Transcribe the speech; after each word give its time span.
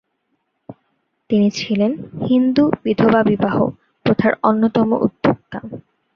তিনি 1.29 1.47
ছিলেন 1.51 1.91
'হিন্দু 2.21 2.63
বিধবা 2.83 3.21
বিবাহ' 3.23 3.59
প্রথার 4.05 4.33
অন্যতম 4.43 4.89
উদ্যোক্তা। 5.01 5.59